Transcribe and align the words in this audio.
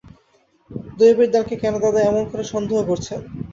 দৈবের 0.97 1.29
দানকে 1.29 1.55
কেন 1.57 1.73
দাদা 1.83 1.99
এমন 2.03 2.23
করে 2.31 2.43
সন্দেহ 2.53 2.79
করছেন? 2.89 3.19